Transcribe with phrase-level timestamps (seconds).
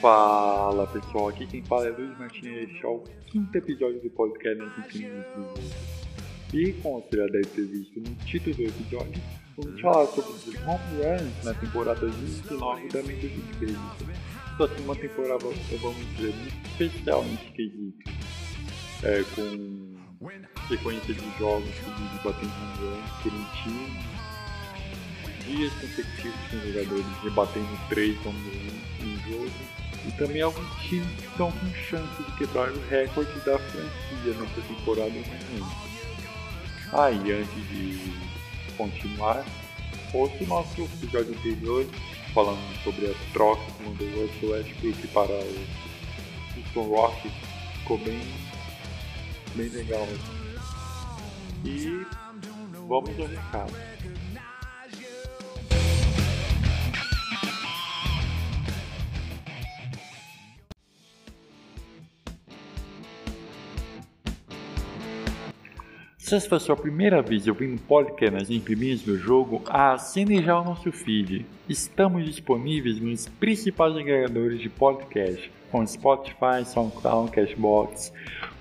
[0.00, 4.62] Fala pessoal, aqui quem fala é Luiz Martins, este é o quinto episódio do podcast
[4.78, 6.56] Infinitos do.
[6.56, 9.22] E como você já deve ter visto no título do episódio,
[9.58, 14.16] vamos falar sobre os home runs na temporada 29 da League Baseball.
[14.56, 15.44] Só que uma temporada,
[15.82, 18.10] vamos dizer, muito especial nesse quesito,
[19.02, 24.00] é, com sequência de jogos seguidos batendo home runs por um time,
[25.44, 31.26] dias consecutivos com jogadores rebatendo três home runs em jogo e também alguns times que
[31.26, 35.90] estão com chance de quebrar o recorde da franquia nessa temporada momento.
[36.92, 38.12] Ah, e antes de
[38.76, 39.44] continuar,
[40.12, 41.86] ouça o nosso episódio anterior
[42.34, 45.66] falando sobre a troca que mandou o Russell Westbrook para o
[46.56, 47.32] Houston Rockets.
[47.78, 48.20] Ficou bem,
[49.54, 50.08] bem legal.
[51.64, 52.06] E
[52.88, 53.89] vamos ao recado.
[66.30, 70.60] Se essa foi a sua primeira vez ouvindo podcast nas imprimis do jogo, assine já
[70.60, 71.44] o nosso feed.
[71.68, 78.12] Estamos disponíveis nos principais agregadores de podcast, como Spotify, SoundCloud, Cashbox,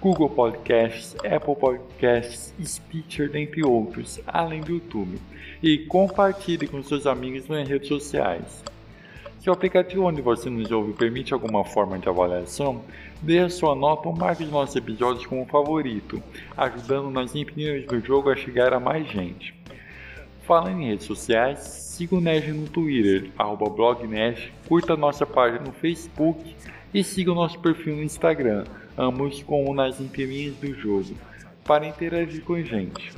[0.02, 5.20] Google Podcasts, Apple Podcasts, Stitcher, dentre outros, além do YouTube.
[5.62, 8.64] E compartilhe com seus amigos nas redes sociais.
[9.40, 12.82] Se o aplicativo onde você nos ouve permite alguma forma de avaliação,
[13.44, 16.22] a sua nota ou marque os nossos episódios como favorito,
[16.56, 19.54] ajudando nas opiniões do jogo a chegar a mais gente.
[20.44, 23.66] Falando em redes sociais, siga o Nerd no Twitter, arroba
[24.68, 26.56] curta nossa página no Facebook
[26.94, 28.64] e siga o nosso perfil no Instagram,
[28.98, 31.14] ambos com o nas entrelinhas do jogo,
[31.64, 33.12] para interagir com a gente.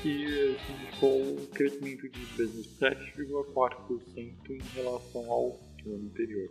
[0.04, 6.50] que significou um crescimento de 17,4% em relação ao ano anterior.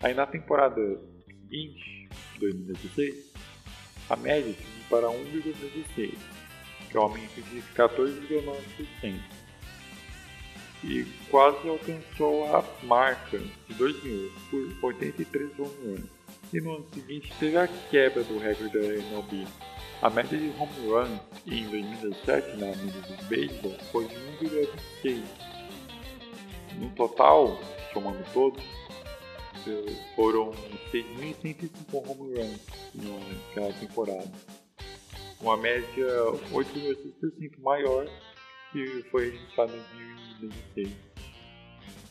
[0.00, 3.32] Aí na temporada seguinte, 2016,
[4.10, 6.12] a média subiu para 1,16,
[6.88, 9.20] que é um aumento de 14,9%,
[10.84, 14.32] e quase alcançou a marca de 2000
[14.80, 16.04] por 83 anos.
[16.52, 19.46] E no ano seguinte teve a quebra do recorde da MLB,
[20.00, 25.22] a média de home runs em 2017 na mídia do beisebol foi de 1,26.
[26.78, 27.58] No total,
[27.92, 28.62] somando todos,
[30.14, 30.52] foram
[30.92, 32.60] 6.105 home runs
[32.94, 34.30] naquela temporada.
[35.40, 36.06] Uma média
[36.52, 38.06] 8,6% maior
[38.72, 39.82] que foi registrada em
[40.74, 41.08] 2016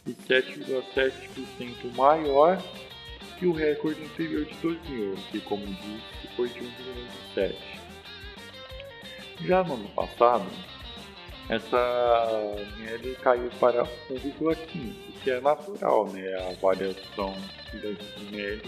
[0.07, 2.57] e 7,7% maior
[3.37, 6.61] que o recorde anterior de 2000, que como disse foi de
[7.35, 7.55] 1,7.
[9.41, 10.45] Já no ano passado,
[11.49, 16.33] essa média caiu para 1,15, que é natural, né?
[16.35, 17.33] A variação
[17.73, 18.61] no decorrer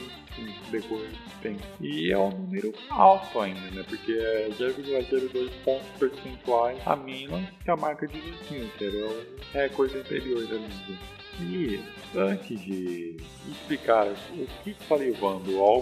[1.09, 1.61] do tempo.
[1.81, 3.83] E é um número alto ainda, né?
[3.87, 9.25] Porque é 0,02 pontos percentuais a menos que a marca de 2000, que era o
[9.53, 11.19] recorde anterior da liga.
[11.41, 11.81] E
[12.17, 13.17] antes de
[13.49, 15.79] explicar o que está levando ao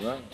[0.00, 0.24] ano,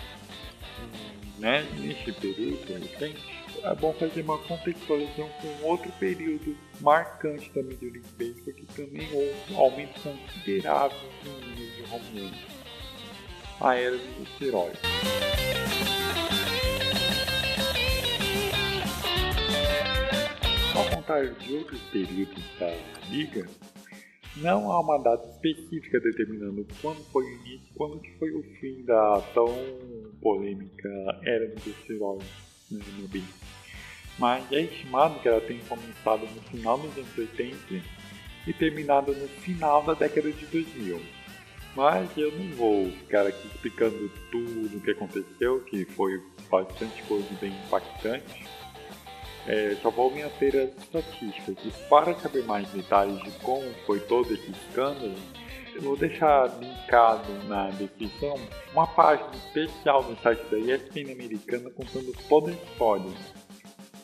[1.39, 8.03] né, neste período recente, é bom fazer uma contextualização com outro período marcante Major League
[8.19, 12.33] Baseball que também houve um aumento considerável no número de home.
[13.61, 14.81] A era dos esteroides.
[20.75, 22.75] Ao tratar de outros períodos da
[23.11, 23.47] liga,
[24.37, 28.83] não há uma data específica determinando quando foi o início quando que foi o fim
[28.85, 29.55] da tão
[30.21, 30.89] polêmica
[31.25, 32.52] era dos esteroides
[34.19, 37.57] Mas é estimado que ela tenha começado no final dos anos 80
[38.47, 41.01] e terminado no final da década de 2000.
[41.75, 47.29] Mas eu não vou ficar aqui explicando tudo o que aconteceu, que foi bastante coisa
[47.41, 48.45] bem impactante.
[49.47, 51.57] É, só vou me ater às estatísticas.
[51.65, 55.15] E para saber mais detalhes de como foi todo esse escândalo,
[55.81, 58.35] vou deixar linkado na descrição
[58.73, 63.11] uma página especial no site da ESPN americana contando toda a história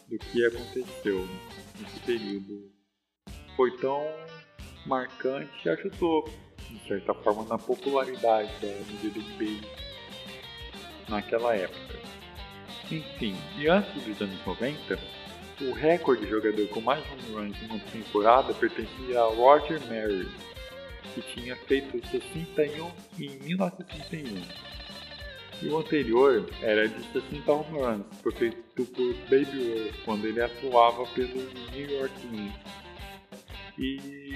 [0.08, 1.28] do que aconteceu
[1.78, 2.70] nesse período.
[3.56, 4.02] Foi tão
[4.86, 6.24] marcante e ajudou,
[6.70, 9.60] de certa forma, na popularidade da NBA
[11.08, 11.98] naquela época.
[12.90, 14.98] Enfim, e antes dos anos 90,
[15.60, 20.28] o recorde de jogador com mais home runs em uma temporada pertencia a Roger Maris,
[21.14, 24.42] que tinha feito 61 em 1961.
[25.60, 28.06] E o anterior era de 60 home runs,
[28.36, 32.72] feito por Baby Ruth quando ele atuava pelo New York Knicks.
[33.76, 34.28] E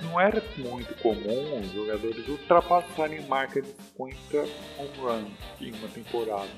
[0.00, 4.38] não era muito comum os jogadores ultrapassarem marca de 50
[4.78, 6.48] home runs em uma temporada.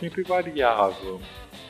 [0.00, 1.20] Sempre variava,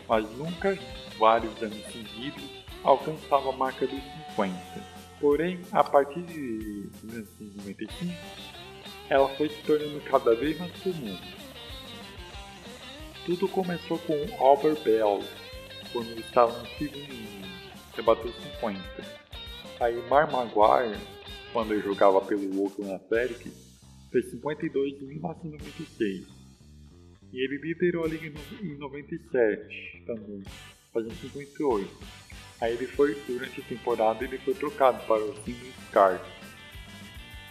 [0.08, 0.78] mas nunca
[1.19, 2.43] vários anos seguidos
[2.82, 5.00] alcançava a marca dos 50.
[5.20, 8.14] Porém, a partir de 1995,
[9.11, 11.19] ela foi se tornando cada vez mais comum.
[13.26, 15.22] Tudo começou com Albert Bell,
[15.93, 17.50] quando ele estava no segundo,
[17.94, 18.81] que bateu 50.
[19.78, 20.99] Aí Mar Maguire,
[21.52, 23.52] quando ele jogava pelo Oakland Athletics,
[24.11, 26.26] fez 52 em 1996.
[27.32, 28.26] E ele liderou a liga
[28.62, 30.43] em 97 também,
[30.93, 32.30] fazendo 58.
[32.61, 36.23] Aí ele foi, durante a temporada, ele foi trocado para o Single Card.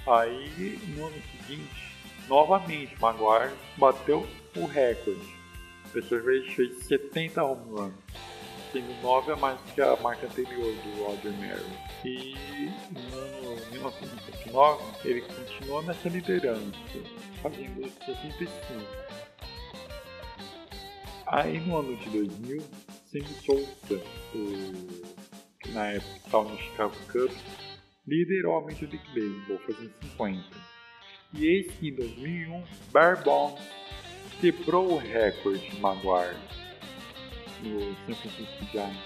[0.08, 1.94] Aí, no ano seguinte,
[2.28, 5.40] novamente, Maguire bateu o recorde.
[5.94, 7.94] Dessa vez fez 70 home runs,
[8.72, 11.66] sendo 9 a mais que a marca anterior do Roger Mary.
[12.06, 16.72] E no ano 1979, ele continuou nessa liderança,
[17.42, 18.50] fazendo 65.
[21.26, 22.64] Aí no ano de 2000,
[23.12, 24.04] Sammy Souza,
[24.36, 25.04] o,
[25.62, 27.38] que na época estava no Chicago Cubs,
[28.08, 30.44] liderou a Major League Baseball, fazendo 50.
[31.34, 33.62] E eis que em 2001, Barry Bonds
[34.40, 36.38] quebrou o recorde de Maguire
[37.64, 39.00] no San Francisco Giants,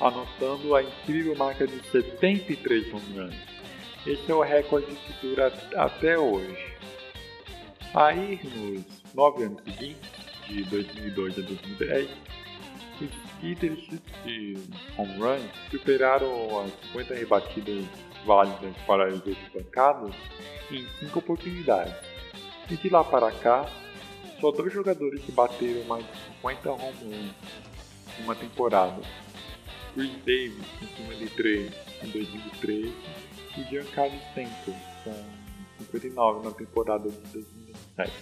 [0.00, 3.38] anotando a incrível marca de 73 home.
[4.06, 6.74] Esse é o recorde que dura até hoje.
[7.94, 10.10] Aí, nos nove anos seguintes,
[10.48, 12.10] de 2002 a 2010,
[13.00, 13.86] os líderes
[14.24, 14.56] de
[14.96, 17.84] home runs superaram as 50 rebatidas
[18.24, 20.14] válidas para as outras bancadas
[20.70, 21.94] em 5 oportunidades.
[22.70, 23.68] E de lá para cá,
[24.40, 27.34] só dois jogadores que bateram mais de 50 home runs
[28.18, 29.02] em uma temporada.
[29.94, 31.72] Chris Davis com 53
[32.02, 32.92] em 2013
[33.56, 35.14] e Giancarlo Stanton com
[35.84, 38.12] 59 na temporada de 2007.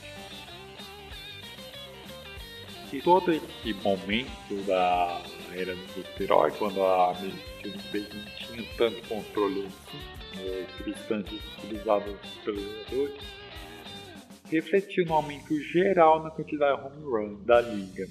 [2.93, 5.22] E todo esse momento da
[5.55, 13.15] era do esteroide, quando a medicina não tinha tanto controle assim, substâncias utilizadas pelos jogadores,
[14.51, 18.06] refletiu no aumento geral na quantidade de home run da liga.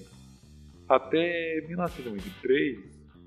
[0.89, 2.79] Até 1993,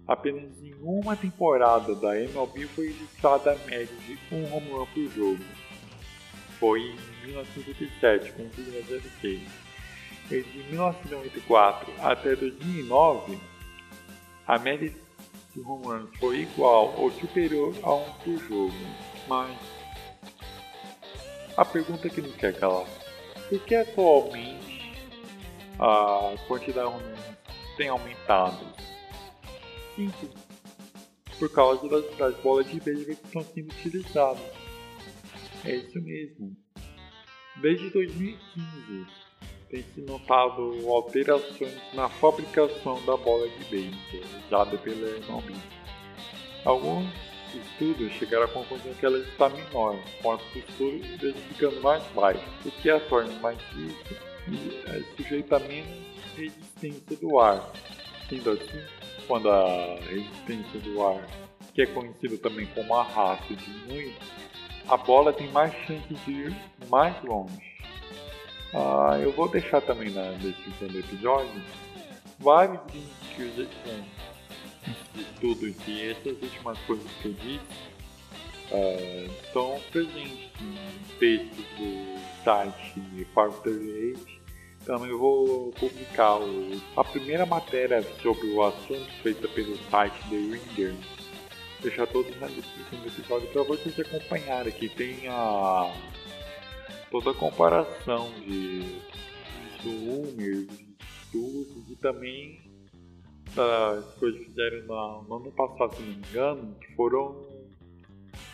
[0.09, 5.09] apenas em uma temporada da MLB foi registrada a média de um home run por
[5.13, 5.45] jogo.
[6.59, 9.64] Foi em 1997, com 1,06.
[10.29, 13.39] De 1994 até 2009,
[14.47, 14.93] a média
[15.55, 18.75] de home runs foi igual ou superior a um por jogo.
[19.29, 19.57] Mas
[21.57, 22.87] a pergunta que não quer calar
[23.49, 24.93] por que atualmente
[25.79, 26.95] a quantidade
[27.77, 28.67] tem aumentado?
[29.95, 30.33] Simples.
[31.39, 34.43] Por causa das, das bolas de beisebol que estão sendo utilizadas.
[35.65, 36.57] É isso mesmo.
[37.61, 39.07] Desde 2015
[39.75, 45.55] tem se notado alterações na fabricação da bola de beisebol usada pela MLB.
[46.65, 47.11] Alguns
[47.53, 52.71] estudos chegaram à conclusão que ela está menor, com as costuras ficando mais baixas, o
[52.71, 54.17] que a torna mais difícil
[54.47, 55.89] e é, sujeita a menos
[56.37, 57.73] resistência do ar.
[58.29, 58.81] Sendo assim,
[59.27, 61.27] quando a resistência do ar,
[61.75, 64.15] que é conhecido também como arrasto, diminui,
[64.89, 66.57] a bola tem mais chance de ir
[66.89, 67.74] mais longe.
[68.75, 71.63] Ah, eu vou deixar também na descrição do episódio
[72.41, 73.71] vários links eu já
[75.15, 77.95] estudos e essas últimas coisas que eu disse
[78.73, 84.45] uh, estão presentes em textos do site Farm 38.
[84.85, 90.95] Também vou publicar o, a primeira matéria sobre o assunto feita pelo site The Ringer.
[91.81, 94.73] Deixar todos na descrição do episódio para vocês acompanharem.
[94.73, 95.95] Aqui tem a
[97.15, 99.01] toda a comparação de
[99.85, 102.61] números, de estudos e também
[103.55, 107.47] das coisas que fizeram no, ano passado, se não me engano, que foram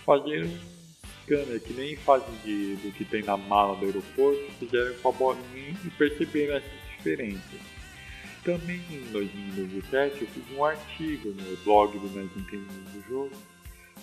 [0.05, 0.47] fazer
[1.23, 5.13] scanner que nem fazem de, do que tem na mala do aeroporto, fizeram com a
[5.13, 7.61] bolinha e perceberam essas diferenças.
[8.45, 13.37] Também em 2017 eu fiz um artigo no blog do Mais Entendido do Jogo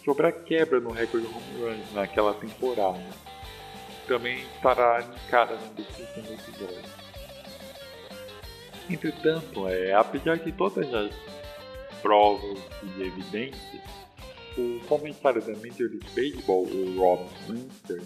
[0.03, 3.36] sobre a quebra no recorde home runs naquela temporada.
[4.07, 7.07] Também estará linkada na descrição do episódio.
[8.89, 11.11] Entretanto, é, apesar de todas as
[12.01, 13.83] provas e evidências,
[14.57, 18.01] o comentário da Major League Baseball, o Rob Winter,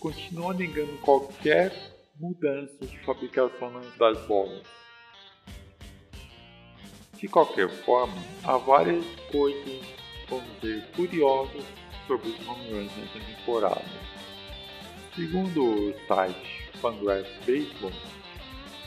[0.00, 1.72] continua negando qualquer
[2.18, 4.62] mudança de fabricação das bolas.
[7.14, 8.14] De qualquer forma,
[8.44, 9.86] há várias coisas,
[10.28, 11.64] vamos dizer, curiosas
[12.06, 14.17] sobre os home runs nessa temporada.
[15.18, 17.90] Segundo o site Fangraphs Baseball,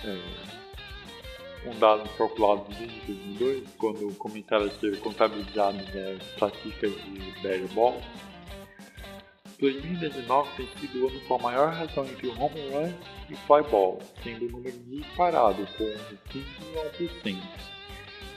[0.05, 7.19] é, um dado calculado desde 2002, quando começaram a ser contabilizadas né, as estatísticas de
[7.43, 8.01] Barry Ball.
[9.59, 12.93] 2019 tem sido o ano com a maior razão entre o home run
[13.29, 15.83] e fly ball, sendo o número disparado com
[16.29, 17.37] 15,1%.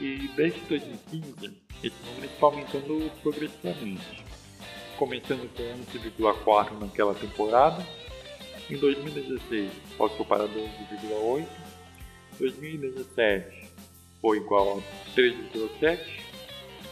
[0.00, 4.24] E desde 2015, esse número está aumentando progressivamente,
[4.98, 5.62] começando com
[5.98, 7.84] 11,4 naquela temporada,
[8.70, 11.46] em 2016 passou para 12,8
[12.38, 13.72] 2017
[14.20, 16.00] foi igual a 3,7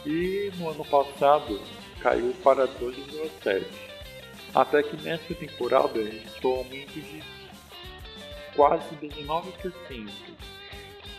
[0.05, 1.59] e no ano passado
[1.99, 3.65] caiu para 2,7.
[4.53, 7.23] Até que nesta temporada a gente tem um aumento de
[8.55, 10.11] quase 19%,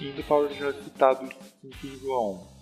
[0.00, 1.28] indo para o já citado
[1.64, 2.54] 5,1.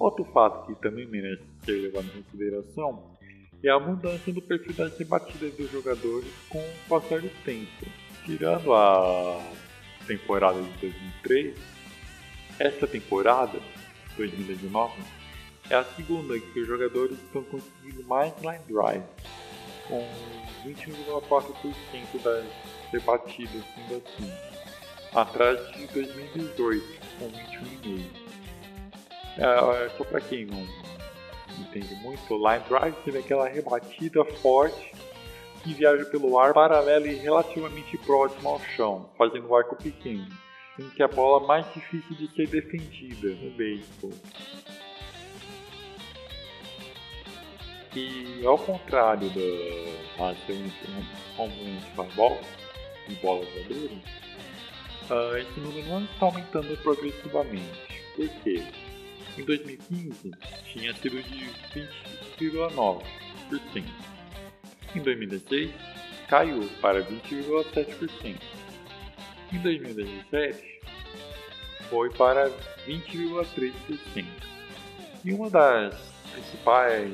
[0.00, 3.14] Outro fato que também merece ser levado em consideração
[3.62, 7.86] é a mudança do perfil das rebatidas dos jogadores com o passar do tempo.
[8.24, 9.40] Tirando a
[10.06, 11.56] temporada de 2003,
[12.58, 13.58] essa temporada,
[14.16, 14.92] 2019,
[15.70, 19.04] é a segunda que os jogadores estão conseguindo mais line drive,
[19.88, 20.06] com
[20.66, 22.44] 21,4% das
[22.92, 24.32] rebatidas sendo assim,
[25.14, 28.24] atrás de 2018, com 21,5%.
[29.36, 30.64] É, só para quem não
[31.60, 34.92] entende muito, line drive teve aquela rebatida forte
[35.62, 40.28] que viaja pelo ar paralelo e relativamente próximo ao chão, fazendo o arco pequeno,
[40.78, 44.12] em que a bola mais difícil de ser defendida no beisebol.
[47.96, 50.34] E ao contrário da
[51.36, 52.40] comum de futebol
[53.08, 53.92] e bolas voadoras,
[55.10, 58.02] uh, esse número não está aumentando progressivamente.
[58.16, 58.62] Por quê?
[59.36, 60.30] Em 2015
[60.72, 61.50] tinha sido de
[62.38, 63.02] 20,9%.
[64.94, 65.72] Em 2016,
[66.28, 68.36] caiu para 20,7%.
[69.52, 70.80] Em 2017,
[71.90, 72.48] foi para
[72.86, 74.24] 20,3%.
[75.24, 75.96] E uma das
[76.32, 77.12] principais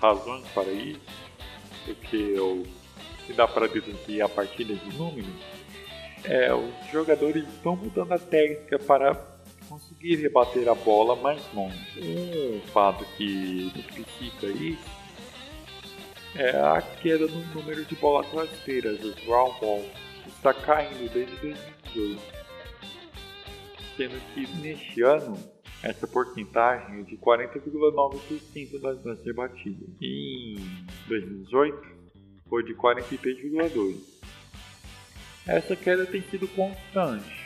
[0.00, 1.00] razões para isso,
[1.84, 2.66] porque eu
[3.26, 5.28] se dá para deduzir a partir desse número,
[6.24, 9.35] é os jogadores estão mudando a técnica para
[10.06, 11.76] conseguir rebater a bola mais longe.
[12.00, 14.96] Um fato que explicita isso
[16.36, 19.86] é a queda no número de bolas rasteiras, os ground balls,
[20.26, 22.22] está caindo desde 2018,
[23.96, 25.36] sendo que neste ano
[25.82, 29.88] essa porcentagem é de 40,9% das lances batidas.
[30.00, 31.96] E em 2018
[32.48, 34.16] foi de 43,2%.
[35.46, 37.45] Essa queda tem sido constante,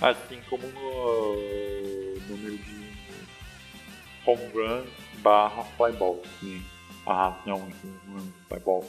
[0.00, 1.34] assim como no
[2.28, 2.92] número de
[4.26, 4.90] home runs
[5.22, 6.26] barra fly balls.
[6.42, 6.62] Né?
[7.06, 8.84] a razão do futebol,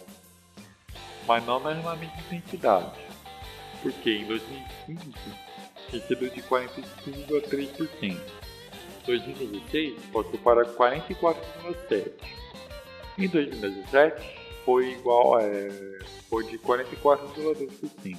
[1.28, 3.00] mas não na mesma intensidade,
[3.82, 5.14] porque em 2015
[5.92, 8.18] recebeu de 45,3%,
[9.06, 12.14] 2016 passou para 44,7%,
[13.18, 15.70] em 2017 foi igual é,
[16.30, 18.18] foi de 44,2%.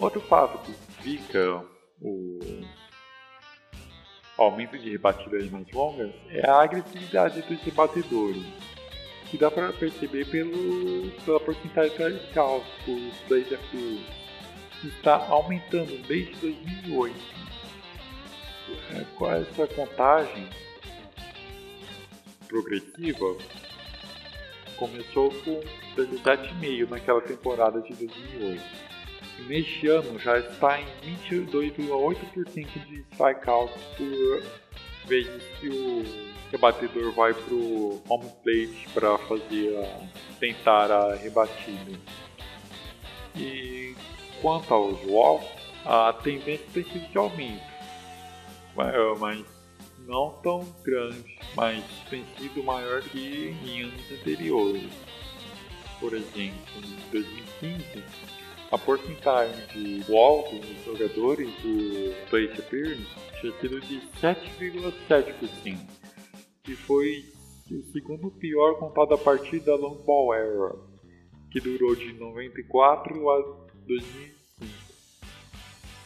[0.00, 1.64] Outro fato que explica
[2.04, 2.38] o
[4.36, 8.44] aumento de rebatidas mais longas é a agressividade dos rebatedores
[9.30, 13.98] que dá para perceber pelo, pela porcentagem cálculos da IDFU,
[14.80, 17.16] que está aumentando desde 2008.
[18.94, 20.48] é, com essa contagem
[22.46, 23.36] progressiva,
[24.76, 25.60] começou com
[25.96, 28.93] 17,5 naquela temporada de 2008.
[29.46, 30.86] Neste ano já está em
[31.26, 34.42] 22,8% de strikeouts por
[35.06, 36.04] vezes que o
[36.50, 41.98] rebatedor vai para o home plate para fazer a, tentar a rebatida.
[43.36, 43.94] E
[44.40, 45.48] quanto aos walks,
[45.84, 47.62] a tendência tem sido de aumento,
[48.74, 49.44] mas
[50.06, 54.90] não tão grande, mas tem sido maior que em anos anteriores.
[56.00, 58.04] Por exemplo, em 2015,
[58.74, 63.06] a porcentagem de walks dos jogadores do plate appearance
[63.40, 65.78] tinha sido de 7,7%,
[66.64, 67.24] que foi
[67.70, 70.74] o segundo pior contado a partir da long ball era,
[71.52, 73.42] que durou de 94 a
[73.86, 74.34] 2005.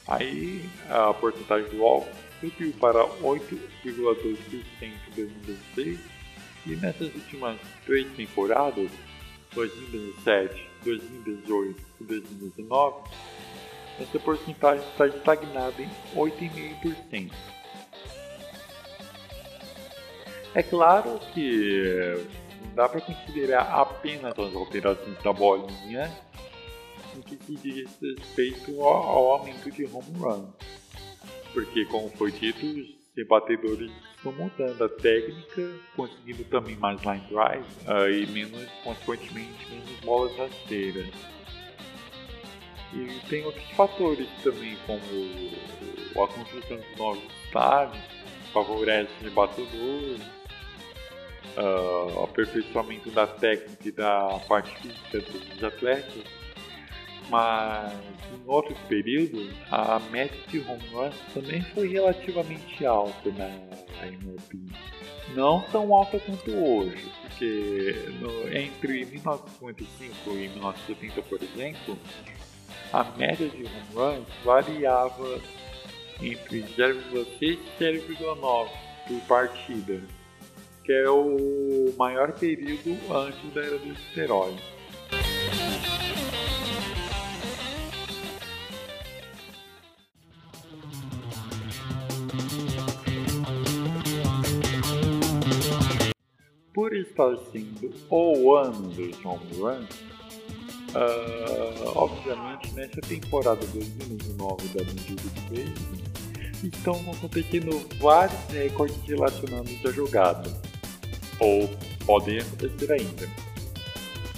[0.07, 2.07] Aí a porcentagem do walk
[2.39, 4.37] subiu para 8,2%
[4.83, 6.01] em 2016
[6.67, 8.91] e nessas últimas três temporadas,
[9.55, 13.11] 2017, 2018 e 2019,
[14.01, 17.33] essa porcentagem está estagnada em 8,5%.
[20.55, 22.27] É claro que
[22.65, 26.11] não dá para considerar apenas as alterações da bolinha
[27.15, 30.53] no que se diz respeito ao aumento de home run
[31.53, 37.65] porque, como foi dito, os rebatedores estão mudando a técnica, conseguindo também mais line drive
[37.87, 41.09] uh, e menos, consequentemente, menos bolas rasteiras.
[42.93, 48.03] E tem outros fatores também, como a construção de novos estádios,
[48.53, 50.19] favorece o rebatedor,
[51.57, 56.48] uh, aperfeiçoamento da técnica e da parte física dos atletas
[57.29, 57.93] mas
[58.33, 63.49] em outros períodos a média de home runs também foi relativamente alta na
[64.07, 64.73] MLB.
[65.35, 71.99] Não tão alta quanto hoje, porque no, entre 1955 e 1970, por exemplo,
[72.93, 75.41] a média de home runs variava
[76.21, 78.69] entre 0,6 e 0,9
[79.07, 80.01] por partida,
[80.85, 84.78] que é o maior período antes da era dos esteroides.
[96.89, 99.91] Por estar sendo o home runs,
[100.95, 106.09] uh, obviamente nessa temporada 2009 da Major League Baseball
[106.65, 110.51] estão acontecendo vários recordes relacionados à jogada,
[111.39, 111.69] ou
[112.07, 113.29] podem acontecer ainda.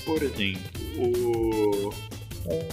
[0.04, 0.60] Por exemplo,
[0.98, 2.68] o um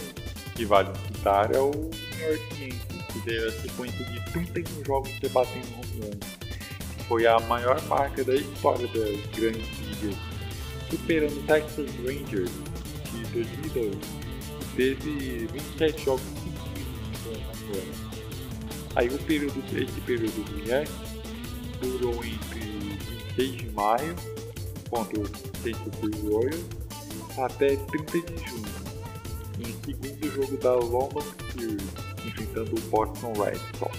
[0.56, 5.20] que vale citar é o New York Yankees, que teve a sequência de 31 jogos
[5.20, 6.47] debatendo home runs
[7.08, 10.16] foi a maior marca da história das grandes ligas,
[10.90, 12.52] superando o Texas Rangers
[13.12, 13.96] de 2002,
[14.76, 16.58] teve 27 jogos seguidos
[17.26, 18.08] no.
[18.96, 20.96] Aí o período, esse período do Yankees
[21.80, 22.60] durou entre
[23.36, 24.16] 26 de maio
[24.90, 25.48] contra o.
[26.02, 26.66] Louis Royals
[27.38, 28.66] até 30 de junho,
[29.60, 31.84] em segundo jogo da London Series,
[32.26, 33.98] enfrentando o Boston Red Sox.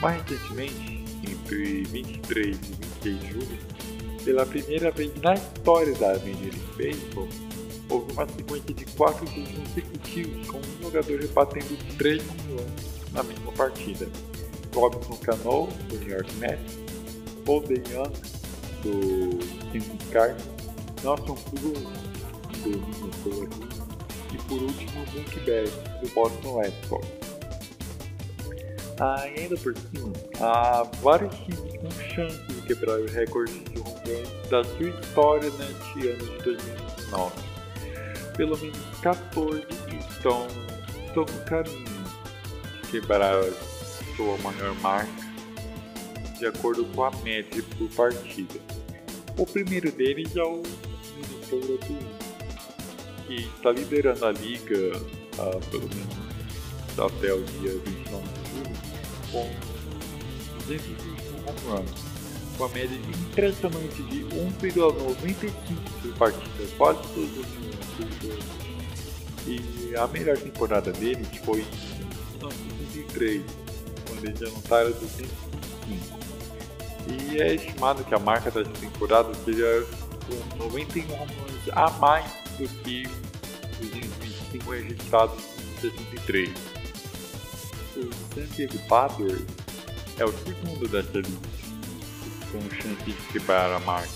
[0.00, 0.95] Mais recentemente,
[1.30, 3.58] entre 23 e 26 de julho,
[4.24, 7.28] pela primeira vez na história da Major League Baseball,
[7.88, 13.52] houve uma sequência de quatro gols consecutivos com um jogador rebatendo 3 milhões na mesma
[13.52, 14.08] partida.
[14.74, 16.78] Robinson Cano, do New York Mets,
[17.46, 18.12] Paul DeYoung,
[18.82, 19.38] do
[19.72, 20.56] Kansas Cardinals,
[21.02, 22.06] Nelson Cruz,
[22.62, 23.66] do Minnesota
[24.34, 27.06] e por último Mookie Betts, do Boston Red Sox.
[28.98, 34.26] Ah, ainda por cima, há vários times com chance de quebrar o recorde de home
[34.50, 37.32] da sua história neste ano de 2019.
[38.36, 39.66] Pelo menos 14
[40.10, 40.46] estão,
[41.06, 42.04] estão no caminho
[42.82, 43.42] de quebrar
[44.16, 45.26] sua maior marca
[46.38, 48.60] de acordo com a média por partida.
[49.38, 50.62] O primeiro deles é o
[51.14, 54.92] Minnesota Twins, que está liderando a liga
[55.38, 56.16] ah, pelo menos
[56.98, 58.76] até o dia 29 de julho
[59.32, 59.65] com
[60.66, 61.90] 225 home runs,
[62.58, 65.52] com a média impressionante de 1,95
[66.02, 68.66] por partida, quase todos os.
[69.46, 71.66] E a melhor temporada deles foi em
[72.40, 73.42] 1903,
[74.08, 75.46] quando eles anotaram 205.
[77.08, 79.86] E é estimado que a marca dessa temporada seja
[80.26, 82.24] com 91 home runs a mais
[82.58, 86.76] do que os 225 registrados em 63
[87.96, 88.78] o San Diego
[90.18, 91.48] é o segundo dessa lista,
[92.50, 94.08] com chance de quebrar a marca.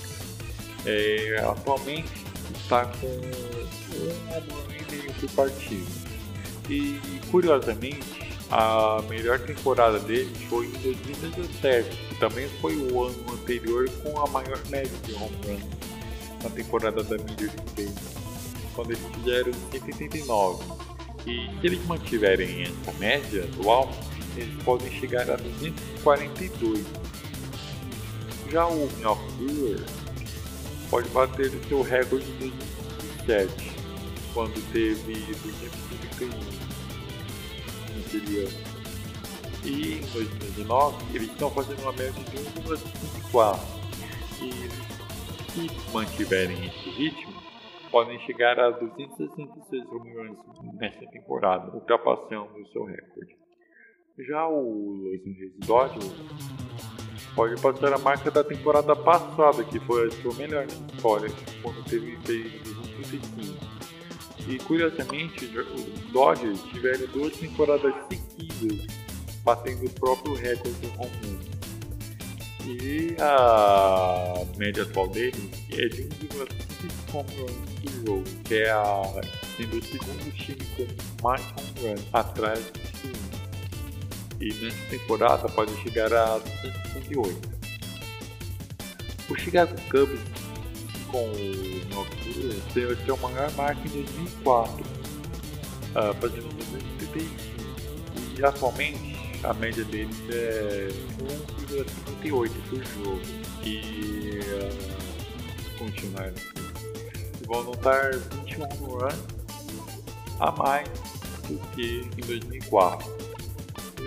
[0.86, 2.10] É, atualmente
[2.54, 6.00] está com um e meio por partida.
[6.68, 13.88] E curiosamente, a melhor temporada dele foi em 2017, que também foi o ano anterior
[14.02, 15.80] com a maior média de home run
[16.42, 17.94] na temporada da Major League
[18.74, 20.64] quando eles fizeram 189.
[21.26, 23.90] E se eles mantiverem essa média atual,
[24.40, 26.85] eles podem chegar a 242.
[28.50, 28.88] Já o
[29.37, 29.90] Brewers
[30.90, 32.50] pode bater o seu recorde de
[33.26, 33.76] 2017,
[34.35, 36.29] quando teve 231
[37.96, 38.70] naquele ano.
[39.62, 43.61] E em 2019 eles estão fazendo uma média de 1,54.
[44.42, 44.50] E
[45.53, 47.35] se mantiverem esse ritmo,
[47.90, 50.37] podem chegar a 266 milhões
[50.74, 53.39] nessa temporada, ultrapassando o seu recorde.
[54.26, 55.18] Já o
[55.66, 56.12] Dodgers
[57.35, 61.30] pode passar a marca da temporada passada, que foi a sua melhor história,
[61.62, 63.80] quando teve 235.
[64.48, 68.87] E curiosamente, os Dodgers tiveram duas temporadas seguidas
[69.44, 71.61] batendo o próprio recorde de home run.
[72.66, 79.02] E a média atual dele é de 1,5 home runs por jogo, que é a,
[79.56, 83.39] sendo o segundo time com mais home runs atrás do time.
[84.40, 87.61] E nessa temporada pode chegar a 258.
[89.29, 90.20] O Chicago Cubs
[91.11, 98.38] com o Nocturne teve a sua maior marca em 2004, uh, fazendo 235.
[98.38, 100.88] E atualmente a média deles é
[102.22, 103.20] 1,58 por jogo.
[103.62, 106.48] E uh, continuar assim.
[107.46, 109.14] Vão notar 21 runs
[110.38, 110.88] a mais
[111.46, 113.19] do que em 2004.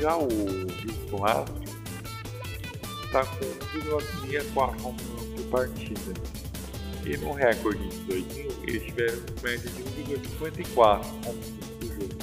[0.04, 1.70] Já o Houston Astros
[3.06, 3.46] está com
[3.80, 6.13] 1,64 home runs por partida.
[7.06, 12.16] E no recorde de 2000 eles tiveram média de 1,54 home runs por jogo.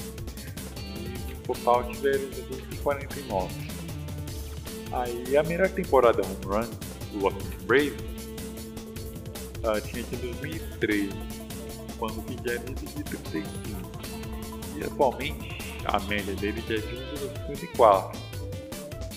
[0.95, 3.51] E no total tiveram 249.
[4.91, 6.69] Aí a melhor temporada home run
[7.11, 7.93] do Washington Braves
[9.63, 11.09] uh, tinha em 2003,
[11.97, 13.49] quando fizeram de 35.
[14.77, 16.95] E atualmente a média dele é de
[17.53, 18.15] 1,54,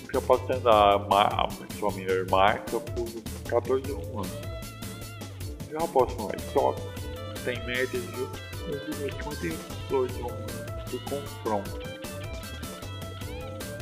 [0.03, 1.49] ultrapassando a, a, a
[1.79, 3.07] sua melhor marca por
[3.49, 4.29] 14 anos.
[5.71, 6.81] Já o Boston Red Sox
[7.45, 10.11] tem média de 1,52
[10.91, 11.95] por confronto.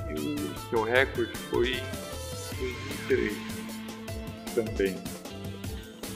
[0.08, 1.82] E o seu recorde foi em
[3.08, 3.36] 2003
[4.54, 4.94] também,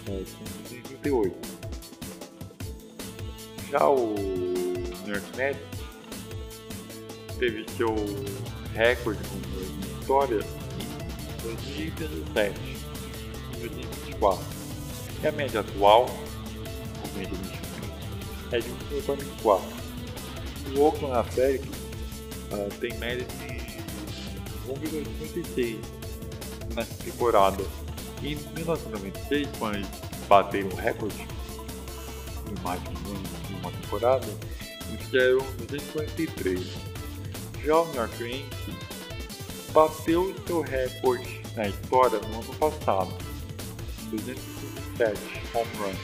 [0.07, 1.37] 238.
[3.71, 4.15] Já o
[5.37, 5.76] Mets
[7.39, 7.95] teve seu
[8.75, 9.37] recorde com
[10.01, 12.61] vitórias em 2017
[13.55, 14.45] e 2024.
[15.23, 16.07] E a média atual,
[17.05, 17.39] a média
[18.53, 19.61] é de 1,44.
[20.75, 21.79] O Oakland Athletics
[22.53, 23.57] uh, tem média de
[24.69, 25.79] 1,56
[26.75, 27.65] nessa temporada.
[28.23, 29.87] E em 1996, quando
[30.29, 31.27] bateram o recorde
[32.51, 34.27] em mais de uma temporada,
[34.89, 36.96] eles fizeram 243
[37.67, 38.77] York Yankees
[39.73, 43.13] bateu seu recorde na história no ano passado,
[44.09, 45.21] 257
[45.53, 45.99] home runs,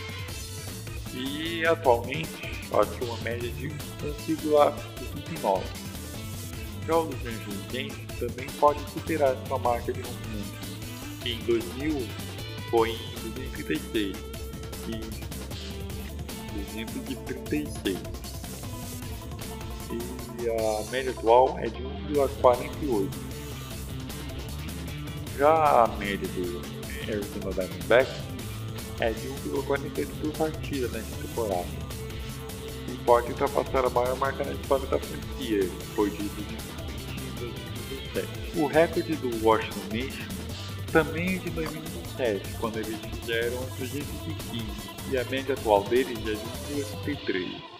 [1.14, 5.62] e atualmente bate uma média de 1,69.
[6.84, 11.38] Já o Los Angeles Yankees também pode superar sua marca de home runs, que em
[11.44, 12.08] 2000
[12.70, 12.98] foi em
[13.30, 14.16] 236
[14.88, 15.00] e
[16.74, 18.31] 236
[20.42, 23.08] e a média atual é de 1,48.
[25.38, 26.60] Já a média do
[27.02, 28.14] Arizona Diamondbacks
[29.00, 31.66] é de 1,48 por partida nesta temporada.
[32.88, 36.72] E pode ultrapassar a maior marca na história da franquia, foi de 2020
[38.56, 40.32] O recorde do Washington Nation
[40.92, 44.66] também é de 2017, quando eles fizeram 215,
[45.10, 46.82] e a média atual deles é de
[47.14, 47.71] 1,63.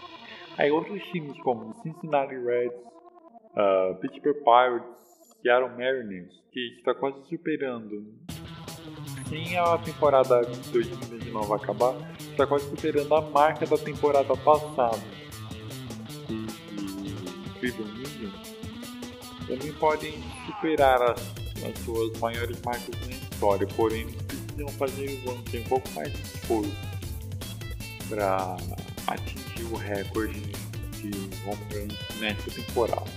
[0.59, 2.77] Aí outros times como Cincinnati Reds,
[3.57, 5.03] uh, Pittsburgh Pirates,
[5.41, 8.05] Seattle Mariners, que está quase superando.
[9.29, 15.03] Sem a temporada 2019 acabar, está quase superando a marca da temporada passada.
[16.29, 18.53] E, e Cleveland Indians
[19.47, 20.13] também podem
[20.47, 21.35] superar as,
[21.65, 26.73] as suas maiores marcas na história, porém precisam fazer um pouco mais de esforço
[28.09, 28.57] para
[29.13, 30.41] atingir o recorde
[31.01, 31.11] de
[31.47, 33.11] home runs nessa temporada.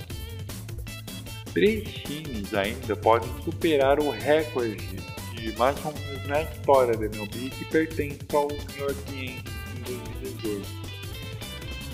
[1.53, 4.97] três times ainda podem superar o recorde
[5.35, 9.81] de mais homens na história da MLB que pertence ao New York Yankees em
[10.21, 10.65] 2018,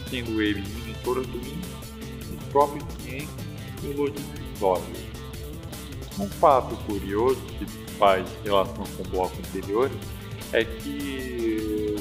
[0.10, 3.30] sendo ele Minnesota Twins, os próprios Yankees
[3.84, 5.00] e o Los Angeles
[6.20, 7.66] Um fato curioso que
[7.98, 9.92] faz relação com o bloco anterior
[10.54, 11.96] é que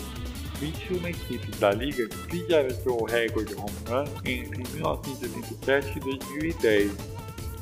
[0.60, 6.92] 21 equipes da liga fizeram seu recorde home run entre 1987 e 2010,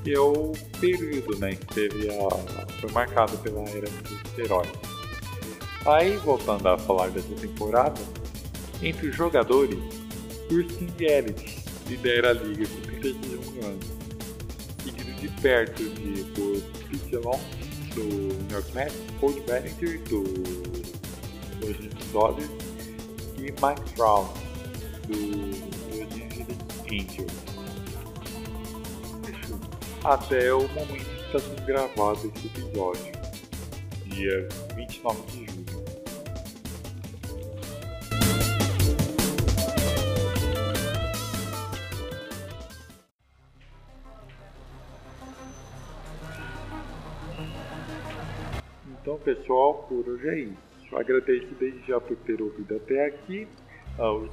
[0.03, 4.73] que é o período né, que teve a, foi marcado pela era dos esteroides.
[5.87, 8.01] Aí, voltando a falar dessa temporada,
[8.83, 9.79] entre os jogadores,
[10.49, 13.87] Kirsten Elliott lidera a liga com 31 anos,
[14.83, 16.59] seguido de perto de, por
[17.95, 20.25] do New York Mets, Cold Bellinger, do
[21.61, 22.68] Los Angeles Dodgers
[23.49, 24.31] e Mike Trout,
[25.07, 25.15] do
[25.91, 27.33] Angeles Angels.
[30.05, 33.13] Até o momento que está sendo gravado esse episódio,
[34.05, 35.59] dia 29 de julho.
[49.01, 50.68] Então, pessoal, por hoje é isso.
[50.93, 53.47] Agradeço desde já por ter ouvido até aqui.
[53.99, 54.31] Os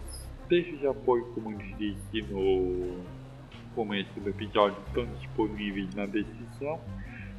[0.47, 3.03] textos de apoio, como eu disse no
[3.73, 6.79] começo do episódio, estão disponíveis na descrição.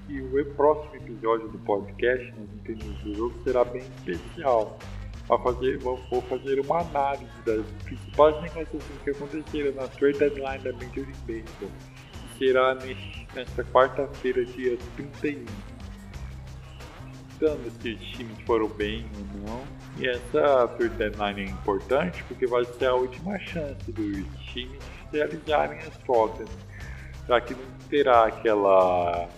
[0.08, 4.78] E o próximo episódio do podcast, nas Entendidos do Jogo, será bem especial.
[5.28, 5.98] A fazer, vou
[6.28, 11.70] fazer uma análise das principais negociações que aconteceram na trade deadline da Major League Baseball,
[12.38, 12.76] que será
[13.34, 15.44] nesta quarta-feira, dia 31
[17.38, 19.64] dando se os times foram bem ou não.
[19.98, 24.78] E essa third deadline é importante porque vai ser a última chance dos times
[25.12, 26.48] realizarem as trocas,
[27.26, 29.28] já que não terá aquela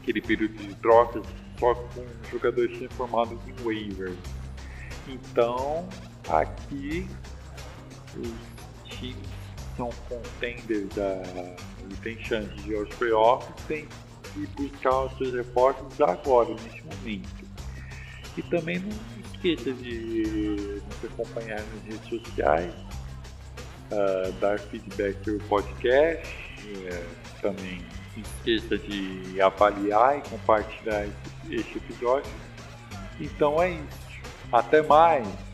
[0.00, 1.24] aquele período de trocas
[1.58, 4.16] só com jogadores transformados em waivers.
[5.06, 5.88] Então,
[6.28, 7.06] aqui
[8.16, 9.28] os times
[9.76, 11.22] são contenders da,
[11.90, 13.86] e tem chance de ir aos playoffs, tem
[14.36, 17.50] e buscar os seus repórteres agora, neste momento.
[18.36, 18.90] E também não
[19.24, 22.74] esqueça de nos acompanhar nas redes sociais,
[23.90, 26.28] uh, dar feedback o podcast,
[26.64, 27.82] uh, também
[28.16, 31.06] não esqueça de avaliar e compartilhar
[31.50, 32.30] esse episódio.
[33.20, 34.10] Então é isso.
[34.52, 35.49] Até mais!